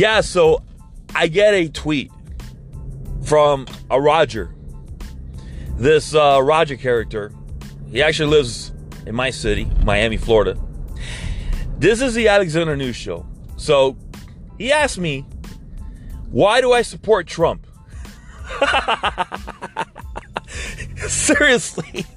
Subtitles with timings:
[0.00, 0.62] Yeah, so
[1.14, 2.10] I get a tweet
[3.22, 4.54] from a Roger.
[5.76, 7.30] This uh, Roger character,
[7.90, 8.72] he actually lives
[9.04, 10.58] in my city, Miami, Florida.
[11.76, 13.26] This is the Alexander News Show.
[13.58, 13.98] So
[14.56, 15.26] he asked me,
[16.30, 17.66] why do I support Trump?
[20.96, 22.06] Seriously.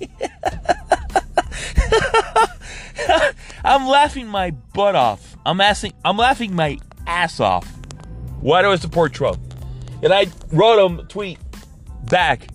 [3.65, 5.35] I'm laughing my butt off.
[5.45, 7.72] I'm asking I'm laughing my ass off.
[8.43, 9.39] Why do I support Trump?
[10.03, 11.39] And I wrote him tweet
[12.09, 12.49] back.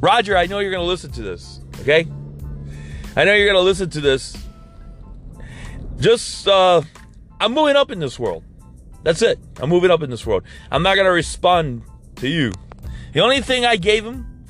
[0.00, 2.06] Roger, I know you're gonna listen to this, okay?
[3.14, 4.34] I know you're gonna listen to this.
[5.98, 6.80] Just uh
[7.38, 8.44] I'm moving up in this world.
[9.02, 9.38] That's it.
[9.60, 10.42] I'm moving up in this world.
[10.70, 11.82] I'm not gonna respond
[12.16, 12.50] to you.
[13.12, 14.46] The only thing I gave him,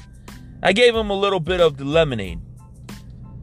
[0.62, 2.38] I gave him a little bit of the lemonade.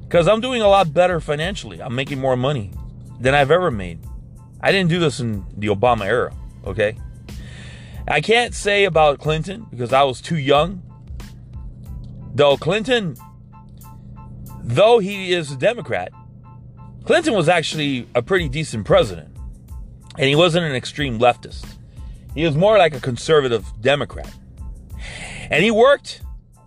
[0.03, 1.81] Because I'm doing a lot better financially.
[1.81, 2.71] I'm making more money
[3.19, 3.99] than I've ever made.
[4.61, 6.33] I didn't do this in the Obama era,
[6.69, 6.97] okay?
[8.07, 10.81] I can't say about Clinton because I was too young.
[12.33, 13.15] Though Clinton,
[14.63, 16.11] though he is a Democrat,
[17.05, 19.35] Clinton was actually a pretty decent president.
[20.17, 21.65] And he wasn't an extreme leftist.
[22.35, 24.31] He was more like a conservative Democrat.
[25.49, 26.21] And he worked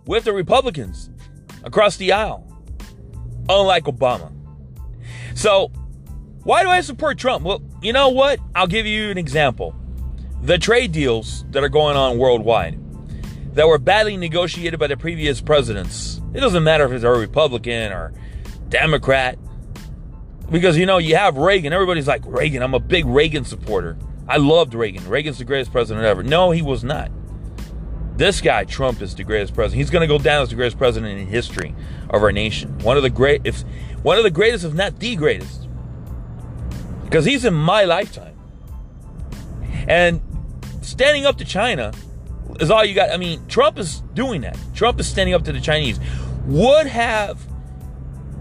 [0.05, 1.09] with the Republicans
[1.63, 2.47] across the aisle
[3.49, 4.31] unlike Obama.
[5.35, 5.71] So,
[6.43, 7.43] why do I support Trump?
[7.43, 8.39] Well, you know what?
[8.55, 9.75] I'll give you an example.
[10.43, 12.77] The trade deals that are going on worldwide
[13.55, 16.19] that were badly negotiated by the previous presidents.
[16.33, 18.13] It doesn't matter if it's a Republican or
[18.67, 19.39] Democrat.
[20.51, 21.71] Because, you know, you have Reagan.
[21.71, 23.97] Everybody's like, Reagan, I'm a big Reagan supporter.
[24.27, 25.07] I loved Reagan.
[25.07, 26.23] Reagan's the greatest president ever.
[26.23, 27.09] No, he was not.
[28.17, 29.77] This guy, Trump, is the greatest president.
[29.77, 31.73] He's going to go down as the greatest president in history
[32.09, 32.77] of our nation.
[32.79, 33.61] One of the great, if
[34.01, 35.69] one of the greatest, if not the greatest,
[37.05, 38.35] because he's in my lifetime.
[39.87, 40.21] And
[40.83, 41.93] standing up to China
[42.59, 43.11] is all you got.
[43.11, 44.57] I mean, Trump is doing that.
[44.73, 45.99] Trump is standing up to the Chinese.
[46.45, 47.45] Would have,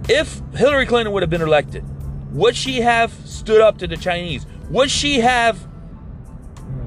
[0.09, 1.85] if Hillary Clinton would have been elected,
[2.33, 4.47] would she have stood up to the Chinese?
[4.71, 5.67] Would she have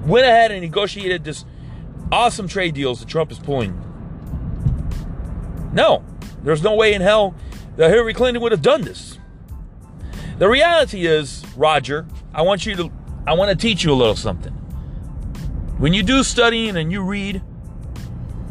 [0.06, 1.46] went ahead and negotiated this?
[2.12, 3.82] awesome trade deals that Trump is pulling.
[5.74, 6.04] No,
[6.44, 7.36] there's no way in hell
[7.76, 9.20] that Hillary Clinton would have done this.
[10.38, 12.92] The reality is, Roger, I want you to
[13.28, 14.54] I want to teach you a little something.
[15.78, 17.42] When you do studying and you read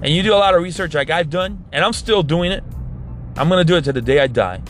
[0.03, 2.63] and you do a lot of research like I've done, and I'm still doing it,
[3.37, 4.63] I'm going to do it to the day I die.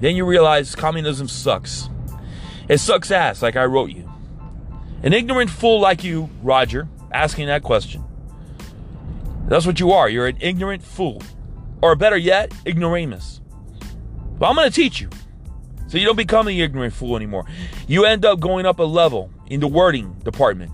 [0.00, 1.88] Then you realize communism sucks.
[2.68, 4.10] It sucks ass, like I wrote you.
[5.02, 8.04] An ignorant fool like you, Roger, asking that question
[9.46, 10.08] that's what you are.
[10.08, 11.22] You're an ignorant fool.
[11.82, 13.40] Or better yet, ignoramus.
[14.38, 15.10] But I'm going to teach you.
[15.86, 17.44] So you don't become an ignorant fool anymore.
[17.86, 20.72] You end up going up a level in the wording department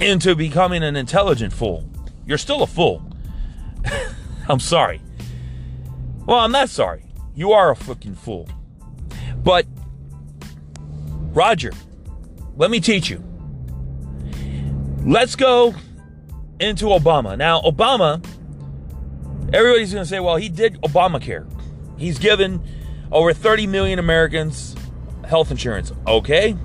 [0.00, 1.88] into becoming an intelligent fool.
[2.26, 3.02] You're still a fool.
[4.48, 5.00] I'm sorry.
[6.26, 7.04] Well, I'm not sorry.
[7.34, 8.48] You are a fucking fool.
[9.42, 9.66] But,
[11.32, 11.72] Roger,
[12.56, 13.22] let me teach you.
[15.04, 15.74] Let's go
[16.60, 17.36] into Obama.
[17.38, 18.24] Now, Obama,
[19.52, 21.46] everybody's going to say, well, he did Obamacare.
[21.96, 22.62] He's given
[23.10, 24.76] over 30 million Americans
[25.26, 25.92] health insurance.
[26.06, 26.56] Okay.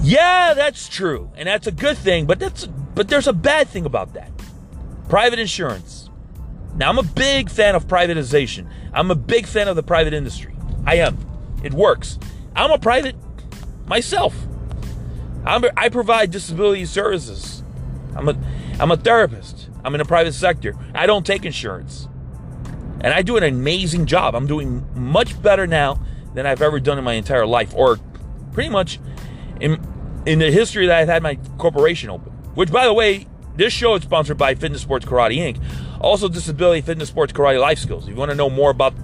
[0.00, 1.30] Yeah, that's true.
[1.36, 4.30] And that's a good thing, but that's but there's a bad thing about that.
[5.08, 6.10] Private insurance.
[6.76, 8.68] Now, I'm a big fan of privatization.
[8.92, 10.54] I'm a big fan of the private industry.
[10.86, 11.18] I am.
[11.62, 12.18] It works.
[12.54, 13.16] I'm a private
[13.86, 14.34] myself.
[15.44, 17.58] I'm, I provide disability services
[18.18, 18.36] I'm a
[18.80, 19.70] I'm a therapist.
[19.84, 20.74] I'm in the private sector.
[20.94, 22.08] I don't take insurance.
[23.00, 24.34] And I do an amazing job.
[24.34, 26.00] I'm doing much better now
[26.34, 27.98] than I've ever done in my entire life or
[28.52, 28.98] pretty much
[29.60, 29.80] in
[30.26, 32.32] in the history that I've had my corporation open.
[32.54, 33.26] Which by the way,
[33.56, 35.62] this show is sponsored by Fitness Sports Karate Inc.
[36.00, 38.04] Also Disability Fitness Sports Karate Life Skills.
[38.04, 38.94] If you want to know more about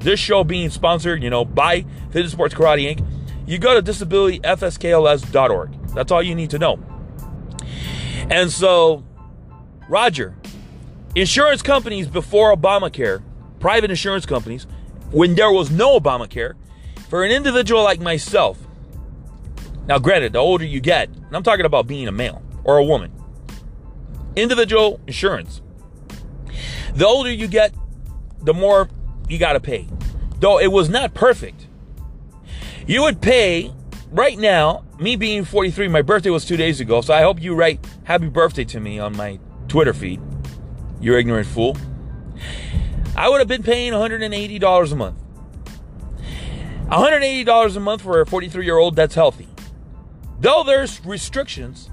[0.00, 3.04] this show being sponsored, you know, by Fitness Sports Karate Inc.,
[3.46, 5.86] you go to disabilityfskls.org.
[5.94, 6.78] That's all you need to know.
[8.30, 9.04] And so,
[9.88, 10.36] Roger,
[11.14, 13.22] insurance companies before Obamacare,
[13.58, 14.66] private insurance companies,
[15.10, 16.54] when there was no Obamacare,
[17.08, 18.58] for an individual like myself,
[19.88, 22.84] now granted, the older you get, and I'm talking about being a male or a
[22.84, 23.10] woman,
[24.36, 25.62] individual insurance,
[26.94, 27.74] the older you get,
[28.42, 28.88] the more
[29.28, 29.88] you got to pay.
[30.40, 31.66] Though it was not perfect.
[32.86, 33.72] You would pay
[34.10, 37.54] right now, me being 43, my birthday was two days ago, so I hope you
[37.54, 39.38] write happy birthday to me on my
[39.68, 40.20] Twitter feed.
[41.00, 41.76] You ignorant fool.
[43.16, 45.16] I would have been paying $180 a month.
[46.88, 49.48] $180 a month for a 43 year old, that's healthy.
[50.40, 51.90] Though there's restrictions,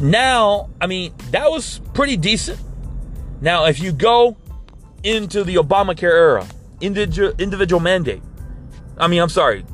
[0.00, 2.60] now, I mean, that was pretty decent.
[3.40, 4.36] Now, if you go
[5.02, 6.46] into the Obamacare era,
[6.80, 8.22] individual, individual mandate,
[8.96, 9.64] I mean, I'm sorry.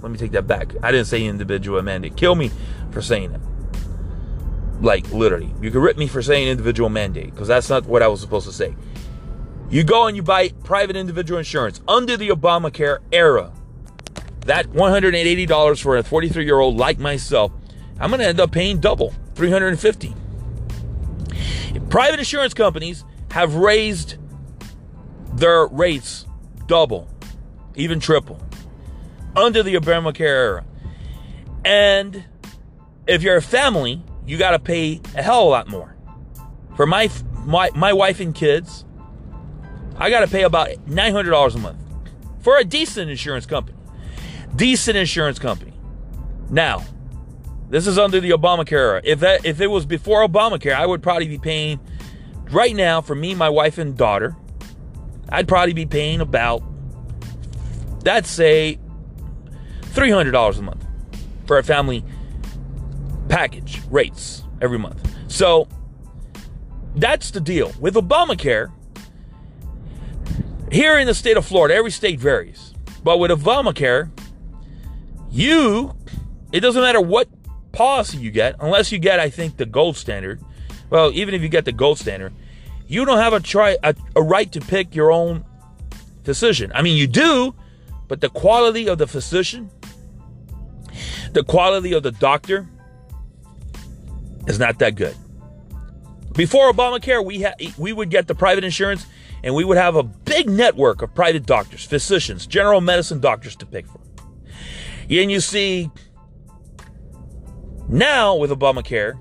[0.00, 0.74] Let me take that back.
[0.82, 2.16] I didn't say individual mandate.
[2.16, 2.50] Kill me
[2.90, 3.40] for saying it.
[4.80, 5.52] Like, literally.
[5.60, 8.46] You can rip me for saying individual mandate because that's not what I was supposed
[8.46, 8.76] to say.
[9.70, 13.52] You go and you buy private individual insurance under the Obamacare era.
[14.48, 17.52] That $180 for a 43 year old like myself,
[18.00, 20.14] I'm going to end up paying double, 350.
[21.90, 24.16] Private insurance companies have raised
[25.34, 26.24] their rates
[26.64, 27.10] double,
[27.74, 28.40] even triple,
[29.36, 30.64] under the Obamacare era.
[31.62, 32.24] And
[33.06, 35.94] if you're a family, you got to pay a hell of a lot more.
[36.74, 37.10] For my
[37.44, 38.86] my my wife and kids,
[39.98, 41.78] I got to pay about $900 a month
[42.40, 43.77] for a decent insurance company.
[44.56, 45.72] Decent insurance company.
[46.50, 46.84] Now,
[47.68, 49.00] this is under the Obamacare era.
[49.04, 51.78] If that if it was before Obamacare, I would probably be paying
[52.50, 54.36] right now for me, my wife and daughter.
[55.28, 56.62] I'd probably be paying about
[58.02, 58.78] that's say
[59.82, 60.86] $300 a month
[61.46, 62.04] for a family
[63.28, 65.14] package rates every month.
[65.28, 65.68] So
[66.96, 67.72] that's the deal.
[67.78, 68.72] With Obamacare,
[70.72, 72.74] here in the state of Florida, every state varies.
[73.04, 74.10] But with Obamacare,
[75.30, 75.94] you,
[76.52, 77.28] it doesn't matter what
[77.72, 80.40] policy you get, unless you get, I think, the gold standard.
[80.90, 82.32] Well, even if you get the gold standard,
[82.86, 85.44] you don't have a try a, a right to pick your own
[86.24, 86.72] physician.
[86.74, 87.54] I mean, you do,
[88.08, 89.70] but the quality of the physician,
[91.32, 92.66] the quality of the doctor,
[94.46, 95.14] is not that good.
[96.32, 99.06] Before Obamacare, we ha- we would get the private insurance,
[99.44, 103.66] and we would have a big network of private doctors, physicians, general medicine doctors to
[103.66, 104.00] pick from.
[105.08, 105.90] And you see,
[107.88, 109.18] now with Obamacare,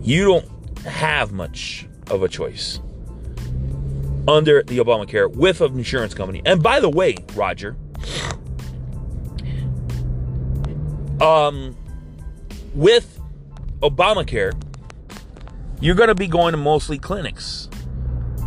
[0.00, 2.80] you don't have much of a choice
[4.26, 6.42] under the Obamacare with an insurance company.
[6.46, 7.76] And by the way, Roger,
[11.20, 11.76] um,
[12.74, 13.20] with
[13.80, 14.52] Obamacare,
[15.80, 17.68] you're going to be going to mostly clinics.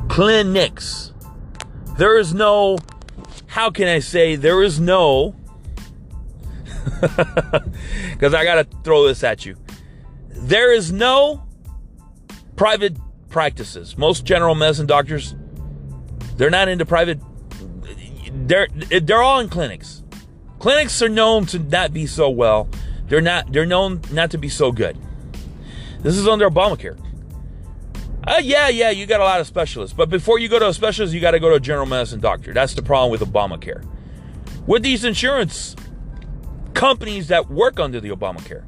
[0.10, 1.14] Clinics.
[1.98, 2.78] There is no,
[3.48, 5.36] how can I say, there is no,
[7.02, 9.58] because I got to throw this at you.
[10.30, 11.44] There is no
[12.56, 12.98] private
[13.30, 13.98] practices.
[13.98, 15.36] Most general medicine doctors,
[16.36, 17.20] they're not into private.
[18.32, 18.68] They're
[19.02, 20.04] they're all in clinics.
[20.60, 22.70] Clinics are known to not be so well.
[23.08, 23.52] They're not.
[23.52, 24.98] They're known not to be so good.
[26.02, 26.98] This is under Obamacare.
[28.28, 30.74] Uh, yeah, yeah, you got a lot of specialists, but before you go to a
[30.74, 32.52] specialist, you got to go to a general medicine doctor.
[32.52, 33.88] That's the problem with Obamacare.
[34.66, 35.78] With these insurance
[36.74, 38.66] companies that work under the Obamacare,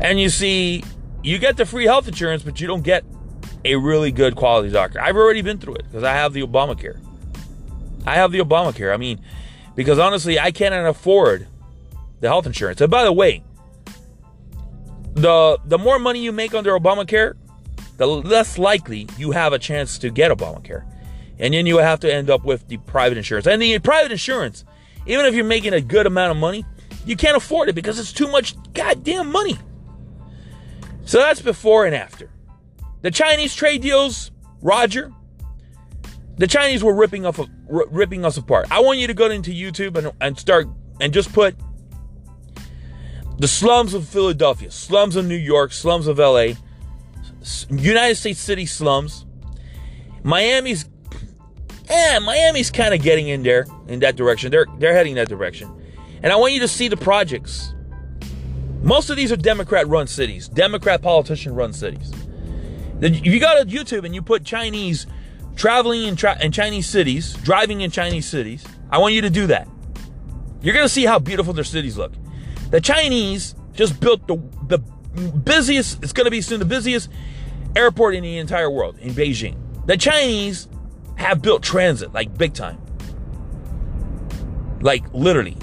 [0.00, 0.82] and you see
[1.22, 3.04] you get the free health insurance, but you don't get
[3.64, 5.00] a really good quality doctor.
[5.00, 6.98] I've already been through it because I have the Obamacare.
[8.06, 8.92] I have the Obamacare.
[8.92, 9.20] I mean,
[9.76, 11.46] because honestly, I cannot afford
[12.18, 12.80] the health insurance.
[12.80, 13.44] And by the way,
[15.14, 17.34] the the more money you make under Obamacare,
[18.00, 20.90] the less likely you have a chance to get Obamacare.
[21.38, 23.46] And then you have to end up with the private insurance.
[23.46, 24.64] And the private insurance,
[25.04, 26.64] even if you're making a good amount of money,
[27.04, 29.58] you can't afford it because it's too much goddamn money.
[31.04, 32.30] So that's before and after.
[33.02, 34.30] The Chinese trade deals,
[34.62, 35.12] Roger,
[36.38, 37.38] the Chinese were ripping off,
[37.68, 38.66] ripping us apart.
[38.70, 40.68] I want you to go into YouTube and, and start
[41.02, 41.54] and just put
[43.38, 46.54] the slums of Philadelphia, slums of New York, slums of LA,
[47.70, 49.26] United States city slums.
[50.22, 50.88] Miami's,
[51.88, 54.50] yeah, Miami's kind of getting in there in that direction.
[54.50, 55.70] They're they're heading that direction,
[56.22, 57.74] and I want you to see the projects
[58.82, 62.12] most of these are Democrat run cities, Democrat politician run cities.
[63.00, 65.06] If you go to YouTube and you put Chinese
[65.54, 69.46] traveling in, tra- in Chinese cities, driving in Chinese cities, I want you to do
[69.48, 69.68] that.
[70.62, 72.12] You're to see how beautiful their cities look.
[72.70, 74.78] The Chinese just built the, the
[75.14, 77.10] busiest, it's going to be soon the busiest
[77.76, 79.56] airport in the entire world in Beijing.
[79.86, 80.68] The Chinese
[81.16, 82.80] have built transit like big time.
[84.80, 85.56] Like literally.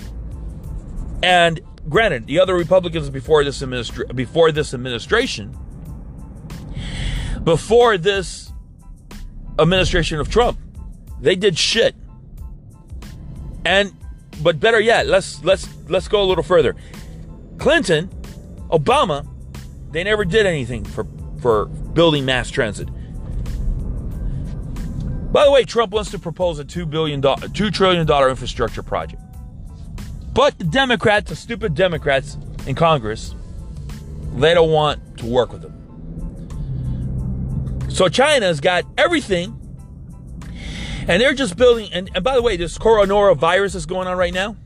[1.24, 5.58] And granted, the other Republicans before this administra- before this administration,
[7.44, 8.52] before this
[9.60, 10.60] administration of Trump,
[11.20, 11.96] they did shit.
[13.66, 13.94] And
[14.44, 16.76] but better yet, let's let's let's go a little further.
[17.58, 18.10] Clinton,
[18.70, 19.28] Obama,
[19.98, 21.08] they never did anything for
[21.42, 22.88] for building mass transit.
[25.32, 28.84] By the way, Trump wants to propose a two billion dollar, two trillion dollar infrastructure
[28.84, 29.24] project.
[30.34, 32.38] But the Democrats, the stupid Democrats
[32.68, 33.34] in Congress,
[34.36, 35.74] they don't want to work with them.
[37.90, 39.60] So China's got everything.
[41.08, 44.34] And they're just building, and, and by the way, this coronavirus is going on right
[44.34, 44.58] now.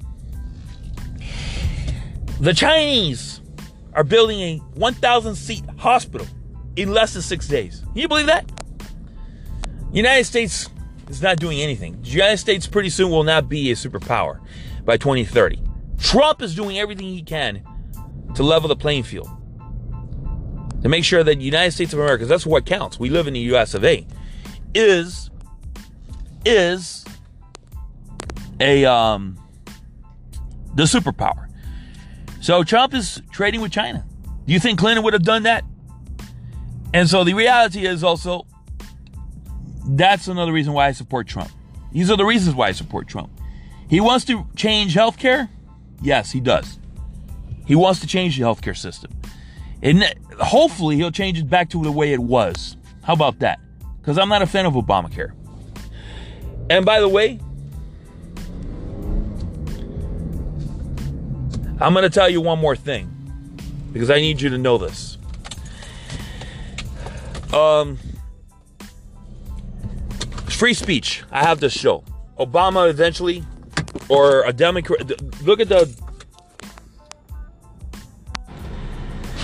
[2.41, 3.30] The Chinese
[3.93, 6.27] are building a 1,000 seat hospital
[6.75, 7.81] in less than six days.
[7.81, 8.49] Can you believe that?
[9.91, 10.69] United States
[11.09, 12.01] is not doing anything.
[12.01, 14.39] The United States pretty soon will not be a superpower
[14.85, 15.61] by 2030.
[15.99, 17.61] Trump is doing everything he can
[18.35, 19.29] to level the playing field.
[20.81, 22.99] To make sure that the United States of America, that's what counts.
[22.99, 24.07] We live in the US of A,
[24.73, 25.29] is
[26.43, 27.05] is
[28.59, 29.37] a um
[30.75, 31.50] the superpower.
[32.41, 34.03] So Trump is trading with China.
[34.45, 35.63] Do you think Clinton would have done that?
[36.93, 38.45] And so the reality is also
[39.85, 41.51] that's another reason why I support Trump.
[41.91, 43.29] These are the reasons why I support Trump.
[43.89, 45.49] He wants to change healthcare?
[46.01, 46.79] Yes, he does.
[47.65, 49.11] He wants to change the healthcare system.
[49.83, 50.03] And
[50.39, 52.75] hopefully he'll change it back to the way it was.
[53.03, 53.59] How about that?
[53.99, 55.33] Because I'm not a fan of Obamacare.
[56.69, 57.39] And by the way,
[61.81, 63.09] I'm going to tell you one more thing
[63.91, 65.17] because I need you to know this.
[67.53, 67.97] Um,
[70.47, 71.23] free speech.
[71.31, 72.03] I have this show.
[72.39, 73.43] Obama eventually,
[74.09, 75.21] or a Democrat.
[75.41, 75.91] Look at the.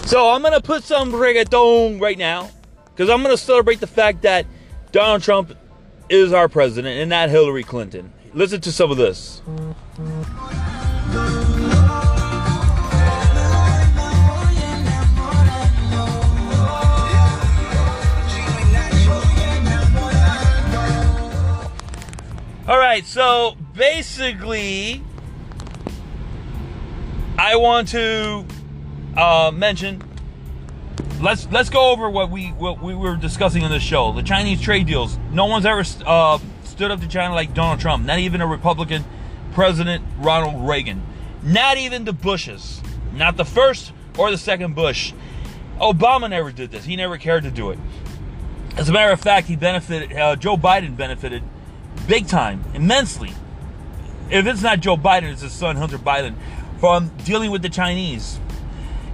[0.06, 2.50] So I'm gonna put some reggaeton right now
[2.92, 4.46] because I'm gonna celebrate the fact that
[4.92, 5.54] Donald Trump
[6.08, 8.14] is our president and not Hillary Clinton.
[8.34, 9.42] Listen to some of this.
[22.68, 25.02] All right, so basically,
[27.38, 28.46] I want to
[29.16, 30.04] uh, mention.
[31.22, 34.12] Let's let's go over what we what we were discussing on the show.
[34.12, 35.18] The Chinese trade deals.
[35.32, 38.06] No one's ever uh, stood up to China like Donald Trump.
[38.06, 39.06] Not even a Republican
[39.54, 41.02] President Ronald Reagan.
[41.44, 42.82] Not even the Bushes.
[43.14, 45.14] Not the first or the second Bush.
[45.80, 46.84] Obama never did this.
[46.84, 47.80] He never cared to do it.
[48.76, 50.12] As a matter of fact, he benefited.
[50.12, 51.44] Uh, Joe Biden benefited
[52.08, 53.34] big time, immensely.
[54.30, 56.36] If it's not Joe Biden, it's his son Hunter Biden
[56.80, 58.40] from dealing with the Chinese.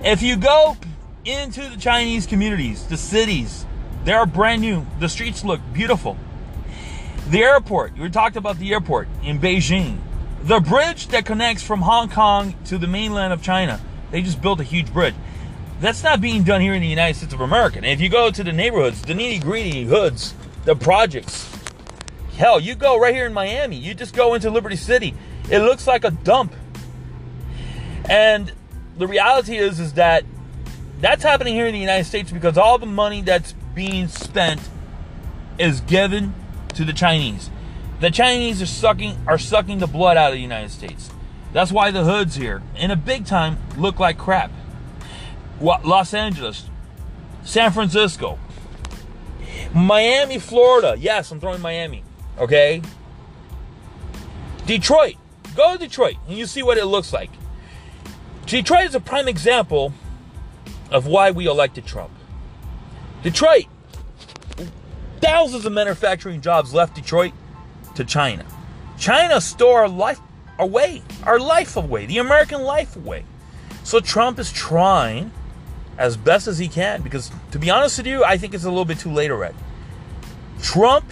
[0.04, 0.78] If you go
[1.26, 3.66] into the Chinese communities, the cities,
[4.06, 4.86] they are brand new.
[5.00, 6.18] The streets look beautiful.
[7.30, 9.98] The airport, we talked about the airport in Beijing.
[10.44, 13.80] The bridge that connects from Hong Kong to the mainland of China,
[14.12, 15.16] they just built a huge bridge.
[15.80, 17.78] That's not being done here in the United States of America.
[17.78, 20.34] And if you go to the neighborhoods, the nitty gritty hoods,
[20.66, 21.50] the projects,
[22.38, 23.76] Hell, you go right here in Miami.
[23.76, 25.14] You just go into Liberty City.
[25.50, 26.54] It looks like a dump.
[28.10, 28.52] And
[28.98, 30.26] the reality is is that
[31.00, 34.62] that's happening here in the United States because all the money that's being spent
[35.58, 36.34] is given
[36.76, 37.50] to the Chinese.
[38.00, 41.10] The Chinese are sucking are sucking the blood out of the United States.
[41.54, 44.52] That's why the hoods here, in a big time, look like crap.
[45.62, 46.70] Los Angeles,
[47.44, 48.40] San Francisco,
[49.74, 50.96] Miami, Florida.
[50.98, 52.03] Yes, I'm throwing Miami.
[52.38, 52.82] Okay?
[54.66, 55.16] Detroit.
[55.56, 57.30] Go to Detroit and you see what it looks like.
[58.46, 59.94] Detroit is a prime example
[60.92, 62.12] of why we elected Trump.
[63.22, 63.66] Detroit,
[65.22, 67.34] thousands of manufacturing jobs left Detroit
[67.96, 68.46] to China.
[68.98, 70.20] China stole our life
[70.60, 73.26] away, our life away, the American life away.
[73.84, 75.32] So Trump is trying
[75.98, 78.70] as best as he can because, to be honest with you, I think it's a
[78.70, 79.56] little bit too late already.
[80.62, 81.06] Trump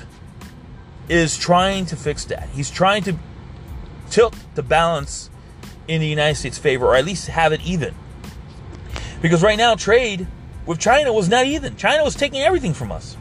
[1.11, 2.47] is trying to fix that.
[2.49, 3.17] He's trying to
[4.09, 5.29] tilt the balance
[5.87, 7.93] in the United States' favor, or at least have it even.
[9.21, 10.25] Because right now, trade
[10.65, 11.75] with China was not even.
[11.75, 13.17] China was taking everything from us.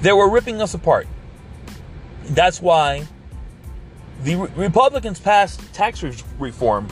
[0.00, 1.06] They were ripping us apart.
[2.24, 3.06] That's why
[4.22, 6.02] the Republicans passed tax
[6.38, 6.88] reform,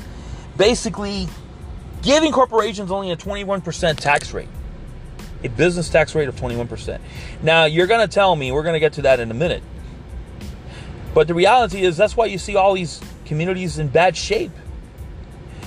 [0.59, 1.27] basically
[2.03, 4.49] giving corporations only a 21% tax rate
[5.43, 7.01] a business tax rate of 21%.
[7.43, 9.63] Now, you're going to tell me, we're going to get to that in a minute.
[11.15, 14.53] But the reality is, that's why you see all these communities in bad shape.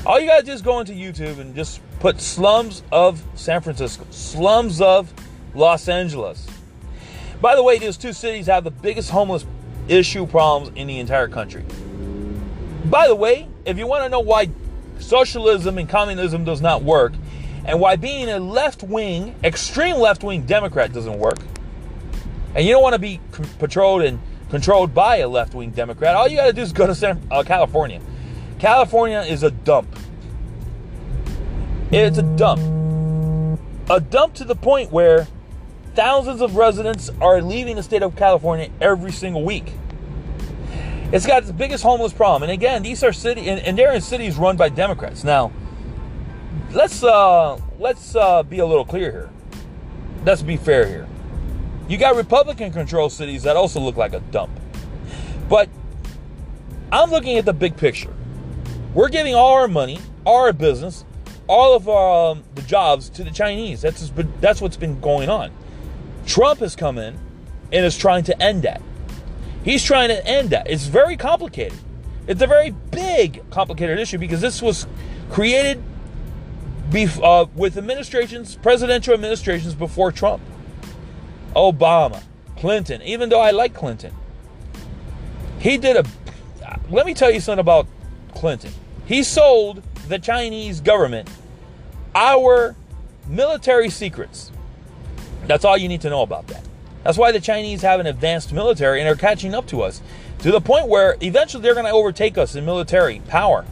[0.05, 3.61] All you got to do is go into YouTube and just put slums of San
[3.61, 5.13] Francisco, slums of
[5.53, 6.47] Los Angeles.
[7.41, 9.45] By the way, these two cities have the biggest homeless
[9.87, 11.65] issue problems in the entire country.
[12.85, 14.49] By the way, if you want to know why
[14.99, 17.13] socialism and communism does not work,
[17.65, 21.39] and why being a left wing, extreme left wing Democrat doesn't work.
[22.55, 23.19] And you don't want to be
[23.57, 24.19] patrolled and
[24.53, 26.15] controlled by a left wing Democrat.
[26.15, 27.99] All you got to do is go to San, uh, California.
[28.59, 29.87] California is a dump.
[31.91, 32.61] It's a dump.
[33.89, 35.27] A dump to the point where
[35.95, 39.73] thousands of residents are leaving the state of California every single week.
[41.11, 42.43] It's got the biggest homeless problem.
[42.43, 45.23] And again, these are city and, and they're in cities run by Democrats.
[45.23, 45.51] Now,
[46.69, 49.29] let's uh let's uh be a little clear here.
[50.23, 51.07] Let's be fair here.
[51.87, 54.51] You got Republican controlled cities that also look like a dump.
[55.49, 55.69] But
[56.91, 58.13] I'm looking at the big picture.
[58.93, 61.03] We're giving all our money, our business,
[61.47, 63.81] all of our, um, the jobs to the Chinese.
[63.81, 65.51] That's that's what's been going on.
[66.25, 67.17] Trump has come in
[67.71, 68.81] and is trying to end that.
[69.65, 70.69] He's trying to end that.
[70.69, 71.77] It's very complicated.
[72.27, 74.87] It's a very big, complicated issue because this was
[75.29, 75.83] created
[76.89, 80.41] bef- uh, with administrations, presidential administrations before Trump.
[81.55, 82.23] Obama,
[82.57, 84.13] Clinton, even though I like Clinton,
[85.59, 86.05] he did a.
[86.89, 87.87] Let me tell you something about
[88.35, 88.71] Clinton.
[89.05, 91.29] He sold the Chinese government
[92.15, 92.75] our
[93.27, 94.51] military secrets.
[95.47, 96.63] That's all you need to know about that.
[97.03, 100.01] That's why the Chinese have an advanced military and are catching up to us
[100.39, 103.65] to the point where eventually they're going to overtake us in military power.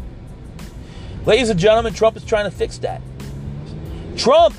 [1.26, 3.02] Ladies and gentlemen, Trump is trying to fix that.
[4.18, 4.56] Trump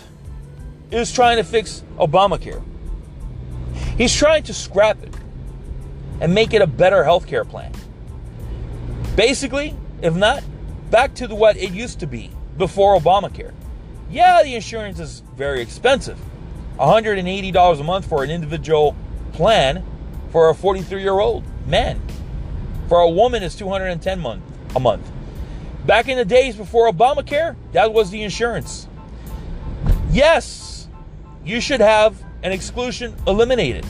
[0.91, 2.63] is trying to fix Obamacare.
[4.03, 5.15] He's trying to scrap it
[6.21, 7.71] and make it a better healthcare plan.
[9.15, 10.43] Basically, if not,
[10.91, 13.53] back to the, what it used to be before Obamacare.
[14.11, 16.19] Yeah, the insurance is very expensive.
[16.81, 18.97] $180 a month for an individual
[19.35, 19.85] plan
[20.33, 22.03] for a 43 year old man.
[22.89, 24.43] For a woman, it's 210 month,
[24.75, 25.09] a month.
[25.87, 28.89] Back in the days before Obamacare, that was the insurance.
[30.11, 30.89] Yes,
[31.45, 33.87] you should have an exclusion eliminated.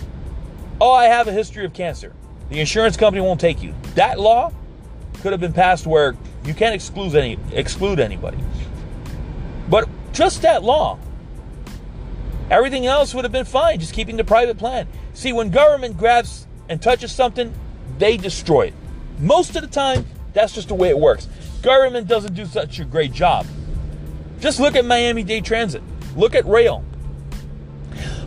[0.81, 2.13] Oh, I have a history of cancer.
[2.49, 3.75] The insurance company won't take you.
[3.95, 4.53] That law
[5.21, 8.39] could have been passed where you can't exclude any exclude anybody.
[9.69, 10.99] But just that law
[12.53, 14.87] Everything else would have been fine, just keeping the private plan.
[15.15, 17.51] See, when government grabs and touches something,
[17.97, 18.75] they destroy it.
[19.19, 21.29] Most of the time, that's just the way it works.
[21.63, 23.47] Government doesn't do such a great job.
[24.39, 25.83] Just look at Miami Dade Transit.
[26.15, 26.85] Look at rail.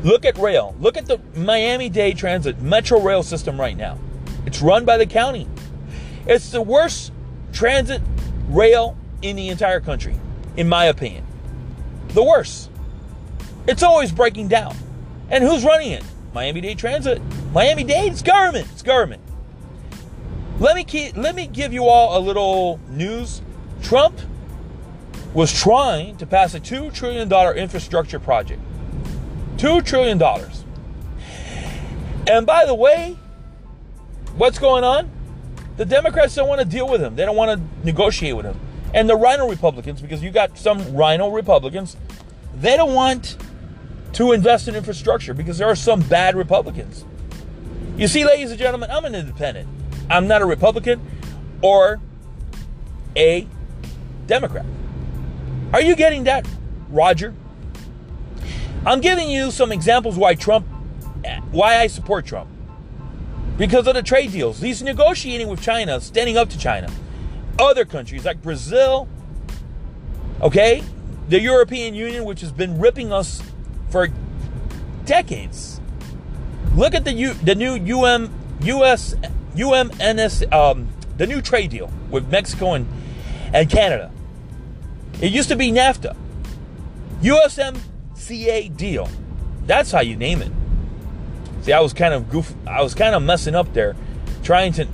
[0.05, 0.75] Look at rail.
[0.79, 3.97] Look at the Miami Dade Transit Metro Rail system right now.
[4.45, 5.47] It's run by the county.
[6.27, 7.11] It's the worst
[7.51, 8.03] transit
[8.49, 10.15] rail in the entire country,
[10.57, 11.25] in my opinion.
[12.09, 12.69] The worst.
[13.67, 14.75] It's always breaking down.
[15.31, 16.03] And who's running it?
[16.35, 17.19] Miami Dade Transit.
[17.51, 18.67] Miami Dade, it's government.
[18.73, 19.23] It's government.
[20.59, 23.41] Let me keep, let me give you all a little news.
[23.81, 24.19] Trump
[25.33, 28.61] was trying to pass a $2 trillion infrastructure project.
[29.57, 30.21] $2 trillion.
[32.27, 33.17] And by the way,
[34.35, 35.09] what's going on?
[35.77, 37.15] The Democrats don't want to deal with him.
[37.15, 38.59] They don't want to negotiate with him.
[38.93, 41.97] And the RINO Republicans, because you got some RINO Republicans,
[42.55, 43.37] they don't want
[44.13, 47.03] to invest in infrastructure because there are some bad Republicans.
[47.97, 49.67] You see, ladies and gentlemen, I'm an independent.
[50.09, 51.01] I'm not a Republican
[51.61, 51.99] or
[53.15, 53.47] a
[54.27, 54.65] Democrat.
[55.73, 56.47] Are you getting that,
[56.89, 57.33] Roger?
[58.85, 60.67] I'm giving you some examples why Trump,
[61.51, 62.49] why I support Trump.
[63.57, 64.59] Because of the trade deals.
[64.59, 66.91] He's negotiating with China, standing up to China.
[67.57, 69.07] Other countries like Brazil,
[70.41, 70.83] okay,
[71.29, 73.41] the European Union, which has been ripping us
[73.89, 74.09] for
[75.05, 75.79] decades.
[76.75, 78.29] Look at the U, the new UM
[78.61, 79.15] US
[79.55, 82.87] UMNS um, the new trade deal with Mexico and,
[83.53, 84.11] and Canada.
[85.21, 86.15] It used to be NAFTA.
[88.25, 89.09] USMCA deal.
[89.65, 90.51] That's how you name it.
[91.61, 93.95] See, I was kind of goof I was kind of messing up there
[94.43, 94.87] trying to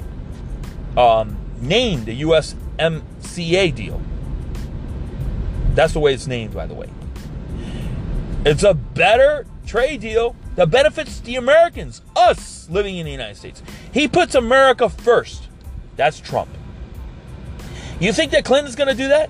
[0.98, 4.02] um, name the USMCA deal.
[5.74, 6.90] That's the way it's named, by the way.
[8.46, 13.62] It's a better trade deal that benefits the Americans, us living in the United States.
[13.94, 15.48] He puts America first.
[15.96, 16.50] That's Trump.
[18.00, 19.30] You think that Clinton's going to do that?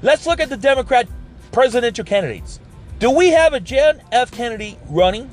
[0.00, 1.08] Let's look at the Democrat
[1.50, 2.60] presidential candidates.
[3.02, 4.30] Do we have a John F.
[4.30, 5.28] Kennedy running?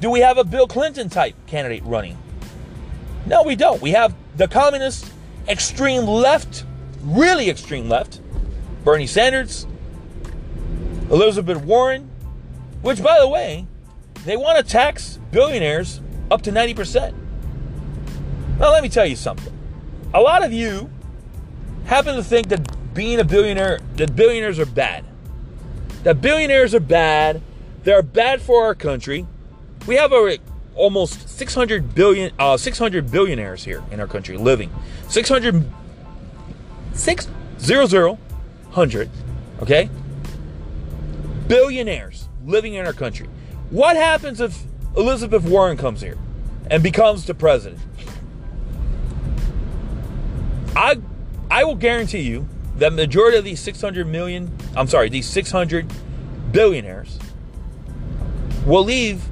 [0.00, 2.16] Do we have a Bill Clinton type candidate running?
[3.26, 3.82] No, we don't.
[3.82, 5.12] We have the communist,
[5.46, 6.64] extreme left,
[7.02, 8.22] really extreme left,
[8.84, 9.66] Bernie Sanders,
[11.10, 12.10] Elizabeth Warren,
[12.80, 13.66] which, by the way,
[14.24, 17.12] they want to tax billionaires up to 90%.
[18.58, 19.52] Now, let me tell you something.
[20.14, 20.88] A lot of you
[21.84, 25.04] happen to think that being a billionaire, that billionaires are bad.
[26.02, 27.42] That billionaires are bad.
[27.84, 29.26] They're bad for our country.
[29.86, 30.38] We have a,
[30.74, 34.70] almost 600 billion, uh, 600 billionaires here in our country living.
[35.08, 35.64] 600,
[36.94, 37.28] six,
[37.60, 38.18] Zero, zero,
[38.70, 39.10] hundred,
[39.60, 39.90] okay?
[41.46, 43.28] Billionaires living in our country.
[43.68, 44.62] What happens if
[44.96, 46.16] Elizabeth Warren comes here
[46.70, 47.82] and becomes the president?
[50.74, 51.00] I
[51.50, 55.90] I will guarantee you that majority of these 600 million, I'm sorry, these 600
[56.52, 57.18] billionaires
[58.66, 59.22] will leave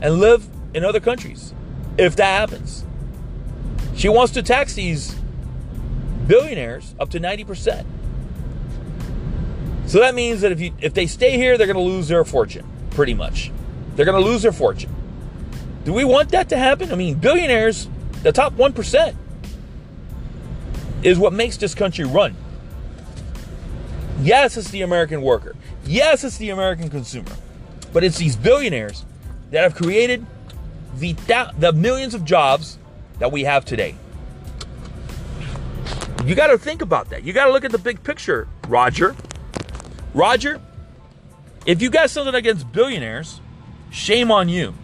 [0.00, 1.54] and live in other countries
[1.98, 2.84] if that happens.
[3.94, 5.14] She wants to tax these
[6.26, 7.86] billionaires up to 90%.
[9.86, 12.24] So that means that if you if they stay here, they're going to lose their
[12.24, 13.52] fortune, pretty much.
[13.94, 14.94] They're going to lose their fortune.
[15.84, 16.90] Do we want that to happen?
[16.90, 17.88] I mean, billionaires,
[18.22, 19.14] the top 1%
[21.04, 22.34] is what makes this country run.
[24.20, 25.54] Yes, it's the American worker.
[25.84, 27.32] Yes, it's the American consumer.
[27.92, 29.04] But it's these billionaires
[29.50, 30.24] that have created
[30.96, 31.14] the,
[31.58, 32.78] the millions of jobs
[33.18, 33.94] that we have today.
[36.24, 37.22] You got to think about that.
[37.24, 39.14] You got to look at the big picture, Roger.
[40.12, 40.60] Roger,
[41.66, 43.40] if you got something against billionaires,
[43.90, 44.74] shame on you.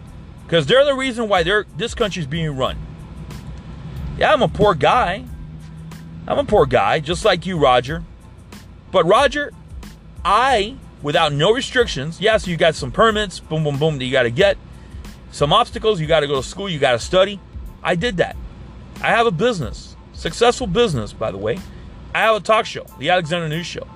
[0.45, 1.43] Because they're the reason why
[1.75, 2.77] this country's being run.
[4.17, 5.25] Yeah, I'm a poor guy.
[6.27, 8.03] I'm a poor guy, just like you, Roger.
[8.93, 9.51] But Roger,
[10.23, 14.23] I, without no restrictions, yes, you got some permits, boom, boom, boom, that you got
[14.23, 14.55] to get.
[15.31, 17.39] Some obstacles, you got to go to school, you got to study.
[17.81, 18.37] I did that.
[19.01, 21.57] I have a business, successful business, by the way.
[22.13, 23.87] I have a talk show, the Alexander News Show.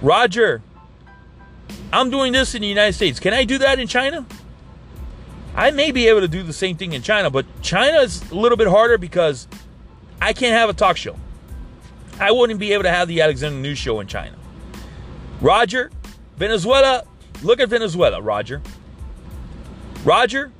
[0.00, 0.62] Roger,
[1.92, 3.20] I'm doing this in the United States.
[3.20, 4.24] Can I do that in China?
[5.54, 8.34] I may be able to do the same thing in China, but China is a
[8.34, 9.46] little bit harder because
[10.22, 11.16] I can't have a talk show.
[12.20, 14.36] I wouldn't be able to have the Alexander News Show in China.
[15.40, 15.90] Roger,
[16.36, 17.04] Venezuela,
[17.42, 18.62] look at Venezuela, Roger.
[20.04, 20.52] Roger,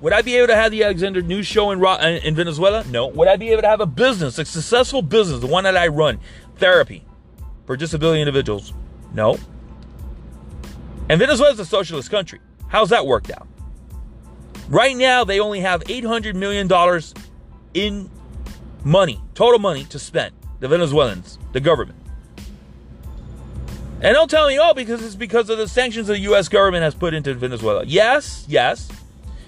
[0.00, 2.84] would I be able to have the Alexander News Show in, uh, in Venezuela?
[2.88, 3.08] No.
[3.08, 5.88] Would I be able to have a business, a successful business, the one that I
[5.88, 6.20] run,
[6.56, 7.04] therapy
[7.66, 8.72] for disability individuals?
[9.12, 9.38] No.
[11.08, 12.40] And Venezuela is a socialist country.
[12.68, 13.48] How's that worked out?
[14.68, 16.68] Right now, they only have $800 million
[17.72, 18.10] in
[18.84, 20.34] money, total money to spend.
[20.60, 21.98] The Venezuelans, the government.
[24.00, 26.48] And don't tell me, oh, because it's because of the sanctions the U.S.
[26.48, 27.84] government has put into Venezuela.
[27.84, 28.88] Yes, yes.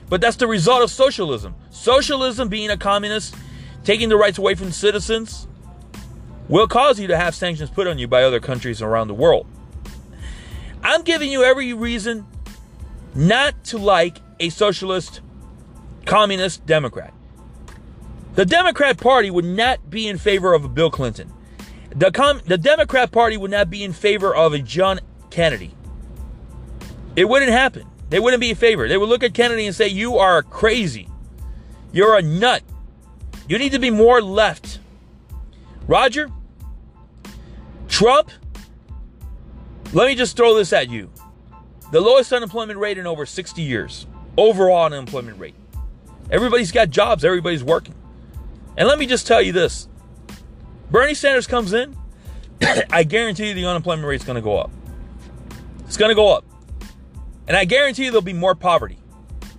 [0.09, 1.55] But that's the result of socialism.
[1.71, 3.37] Socialism, being a communist,
[3.85, 5.47] taking the rights away from citizens,
[6.49, 9.47] will cause you to have sanctions put on you by other countries around the world.
[10.83, 12.27] I'm giving you every reason
[13.15, 15.21] not to like a socialist,
[16.07, 17.15] communist Democrat.
[18.35, 21.33] The Democrat Party would not be in favor of a Bill Clinton.
[21.95, 25.75] The, com- the Democrat Party would not be in favor of a John Kennedy.
[27.17, 27.87] It wouldn't happen.
[28.09, 28.89] They wouldn't be in favor.
[28.89, 31.09] They would look at Kennedy and say, You are crazy.
[31.93, 32.63] You're a nut.
[33.49, 34.79] You need to be more left.
[35.89, 36.31] Roger,
[37.89, 38.31] Trump,
[39.93, 41.11] let me just throw this at you.
[41.91, 44.07] The lowest unemployment rate in over 60 years.
[44.37, 45.57] Overall unemployment rate.
[46.31, 47.95] Everybody's got jobs, everybody's working.
[48.81, 49.89] And let me just tell you this
[50.91, 51.95] Bernie Sanders comes in,
[52.91, 54.71] I guarantee you the unemployment rate is going to go up.
[55.81, 56.47] It's going to go up.
[57.47, 58.97] And I guarantee you there'll be more poverty.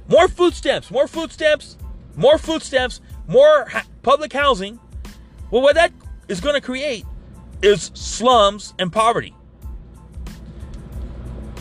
[0.07, 1.77] More food stamps, more food stamps,
[2.15, 4.79] more food stamps, more ha- public housing.
[5.51, 5.93] Well, what that
[6.27, 7.05] is going to create
[7.62, 9.36] is slums and poverty.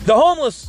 [0.05, 0.67] The homeless,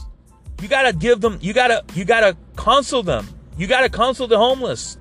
[0.61, 3.26] you got to give them, you got to you got to counsel them.
[3.57, 4.98] You got to counsel the homeless.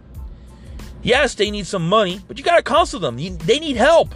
[1.04, 3.18] Yes, they need some money, but you got to counsel them.
[3.18, 4.14] You, they need help.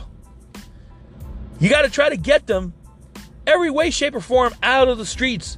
[1.60, 2.74] You got to try to get them
[3.48, 5.58] every way, shape, or form out of the streets.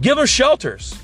[0.00, 0.96] Give them shelters.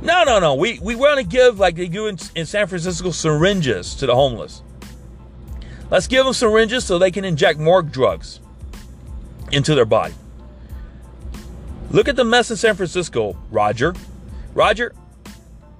[0.00, 0.54] No, no, no.
[0.54, 4.14] We, we want to give, like they do in, in San Francisco, syringes to the
[4.14, 4.62] homeless.
[5.90, 8.40] Let's give them syringes so they can inject more drugs
[9.52, 10.14] into their body.
[11.90, 13.94] Look at the mess in San Francisco, Roger.
[14.54, 14.94] Roger,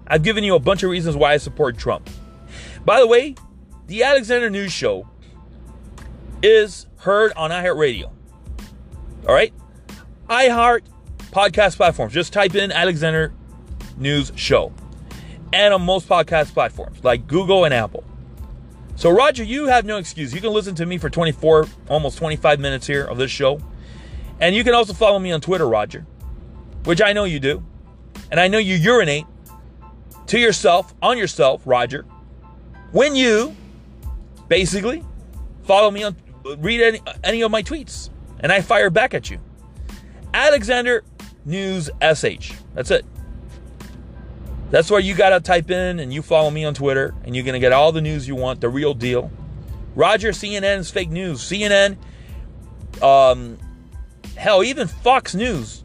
[0.07, 2.09] I've given you a bunch of reasons why I support Trump.
[2.88, 3.35] By the way,
[3.87, 5.07] the Alexander News Show
[6.42, 8.11] is heard on iHeartRadio.
[9.29, 9.53] All right?
[10.31, 10.85] iHeart
[11.31, 12.14] podcast platforms.
[12.14, 13.35] Just type in Alexander
[13.98, 14.72] News Show.
[15.53, 18.05] And on most podcast platforms like Google and Apple.
[18.96, 20.33] So, Roger, you have no excuse.
[20.33, 23.61] You can listen to me for 24, almost 25 minutes here of this show.
[24.40, 26.07] And you can also follow me on Twitter, Roger,
[26.85, 27.62] which I know you do.
[28.31, 29.27] And I know you urinate
[30.29, 32.07] to yourself, on yourself, Roger,
[32.92, 33.55] when you
[34.48, 35.05] basically
[35.64, 36.16] follow me on,
[36.59, 39.38] read any, any of my tweets, and I fire back at you.
[40.33, 41.05] Alexander
[41.44, 42.53] News SH.
[42.74, 43.05] That's it.
[44.70, 47.44] That's where you got to type in and you follow me on Twitter, and you're
[47.44, 49.31] going to get all the news you want, the real deal.
[49.94, 51.40] Roger, CNN's fake news.
[51.40, 51.96] CNN,
[53.03, 53.59] um,
[54.37, 55.85] hell, even Fox News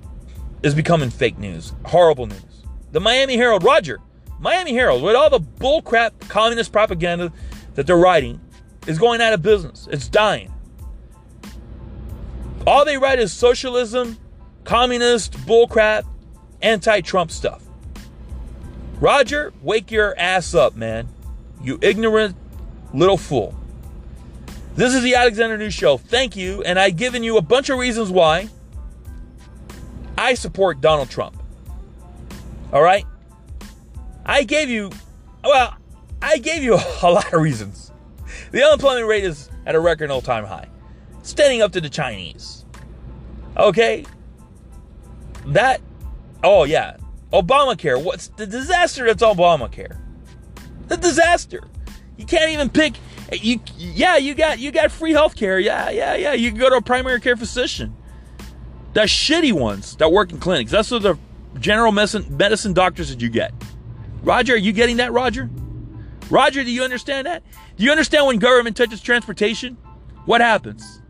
[0.63, 1.73] is becoming fake news.
[1.85, 2.65] Horrible news.
[2.91, 3.99] The Miami Herald, Roger,
[4.39, 7.31] Miami Herald, with all the bullcrap communist propaganda
[7.75, 8.39] that they're writing,
[8.87, 9.87] is going out of business.
[9.91, 10.53] It's dying.
[12.65, 14.17] All they write is socialism,
[14.63, 16.03] communist, bullcrap,
[16.61, 17.63] anti Trump stuff.
[18.99, 21.09] Roger, wake your ass up, man.
[21.61, 22.35] You ignorant
[22.93, 23.55] little fool.
[24.75, 25.97] This is the Alexander News Show.
[25.97, 26.63] Thank you.
[26.63, 28.49] And I've given you a bunch of reasons why
[30.17, 31.35] I support Donald Trump.
[32.71, 33.05] All right?
[34.25, 34.91] I gave you,
[35.43, 35.75] well,
[36.21, 37.91] I gave you a lot of reasons.
[38.51, 40.67] The unemployment rate is at a record all time high,
[41.21, 42.65] standing up to the Chinese.
[43.57, 44.05] Okay?
[45.47, 45.81] That,
[46.43, 46.97] oh yeah.
[47.31, 48.01] Obamacare.
[48.01, 49.97] What's the disaster that's Obamacare?
[50.87, 51.63] The disaster.
[52.17, 52.93] You can't even pick
[53.41, 55.59] you yeah, you got you got free health care.
[55.59, 56.33] Yeah, yeah, yeah.
[56.33, 57.95] You can go to a primary care physician.
[58.93, 60.71] The shitty ones that work in clinics.
[60.71, 61.17] That's what the
[61.59, 63.53] general medicine medicine doctors that you get.
[64.23, 65.49] Roger, are you getting that, Roger?
[66.29, 67.43] Roger, do you understand that?
[67.75, 69.77] Do you understand when government touches transportation?
[70.25, 71.01] What happens?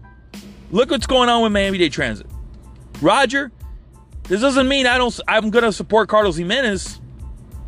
[0.72, 2.26] Look what's going on with Miami Dade Transit.
[3.02, 3.52] Roger,
[4.24, 7.00] this doesn't mean I don't I'm gonna support Carlos Gimenez.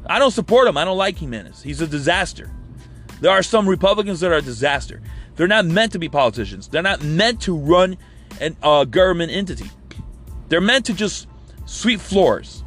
[0.08, 0.78] I don't support him.
[0.78, 1.62] I don't like Jimenez.
[1.62, 2.52] He's a disaster.
[3.22, 5.02] There are some Republicans that are a disaster.
[5.36, 6.68] They're not meant to be politicians.
[6.68, 7.98] They're not meant to run
[8.42, 9.70] a uh, government entity.
[10.50, 11.28] They're meant to just
[11.66, 12.64] sweep floors,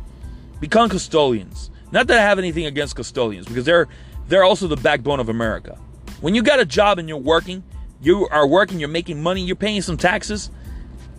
[0.61, 1.71] become custodians.
[1.91, 3.89] Not that I have anything against custodians because they're
[4.29, 5.79] they're also the backbone of America.
[6.21, 7.63] When you got a job and you're working,
[8.01, 10.51] you are working, you're making money, you're paying some taxes,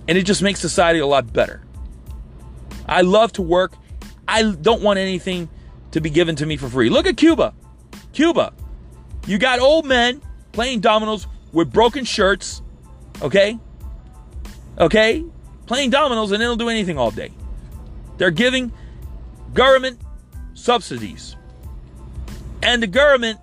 [0.08, 1.62] and it just makes society a lot better.
[2.88, 3.73] I love to work.
[4.27, 5.49] I don't want anything
[5.91, 6.89] to be given to me for free.
[6.89, 7.53] Look at Cuba.
[8.13, 8.53] Cuba.
[9.25, 12.62] You got old men playing dominoes with broken shirts,
[13.21, 13.60] okay?
[14.77, 15.25] Okay?
[15.65, 17.32] Playing dominoes and they don't do anything all day.
[18.17, 18.71] They're giving
[19.53, 19.99] government
[20.60, 21.36] subsidies.
[22.62, 23.39] And the government,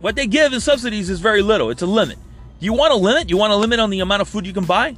[0.00, 1.70] what they give in subsidies is very little.
[1.70, 2.18] It's a limit.
[2.60, 3.30] You want a limit?
[3.30, 4.96] You want a limit on the amount of food you can buy?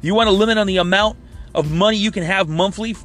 [0.00, 1.16] You want a limit on the amount
[1.54, 2.96] of money you can have monthly?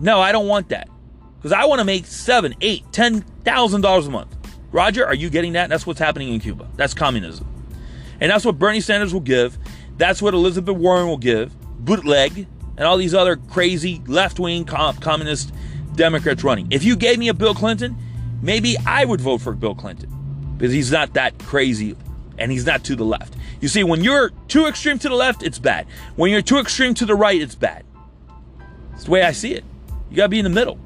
[0.00, 0.88] No, I don't want that.
[1.36, 4.36] Because I want to make seven, eight, ten thousand dollars a month.
[4.72, 5.68] Roger, are you getting that?
[5.68, 6.68] That's what's happening in Cuba.
[6.76, 7.46] That's communism.
[8.20, 9.58] And that's what Bernie Sanders will give.
[9.96, 11.52] That's what Elizabeth Warren will give.
[11.82, 12.46] Buttigieg
[12.76, 15.52] and all these other crazy left wing com- communist
[16.00, 16.66] Democrats running.
[16.70, 17.94] If you gave me a Bill Clinton,
[18.40, 20.10] maybe I would vote for Bill Clinton
[20.56, 21.94] because he's not that crazy
[22.38, 23.34] and he's not to the left.
[23.60, 25.86] You see, when you're too extreme to the left, it's bad.
[26.16, 27.84] When you're too extreme to the right, it's bad.
[28.94, 29.62] It's the way I see it.
[30.10, 30.78] You got to be in the middle.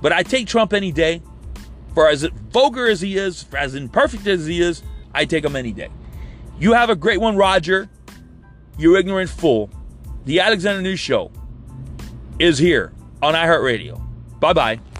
[0.00, 1.22] But I take Trump any day.
[1.94, 4.82] For as vulgar as he is, for as imperfect as he is,
[5.14, 5.90] I take him any day.
[6.58, 7.88] You have a great one, Roger.
[8.76, 9.70] You ignorant fool.
[10.24, 11.30] The Alexander News Show
[12.40, 14.01] is here on iHeartRadio.
[14.42, 14.91] Bye bye.